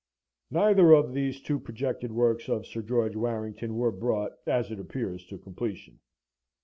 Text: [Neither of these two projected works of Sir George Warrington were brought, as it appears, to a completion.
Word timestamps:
[Neither 0.49 0.93
of 0.93 1.13
these 1.13 1.39
two 1.39 1.59
projected 1.59 2.11
works 2.11 2.49
of 2.49 2.65
Sir 2.65 2.81
George 2.81 3.15
Warrington 3.15 3.75
were 3.75 3.91
brought, 3.91 4.31
as 4.47 4.71
it 4.71 4.79
appears, 4.79 5.27
to 5.27 5.35
a 5.35 5.37
completion. 5.37 5.99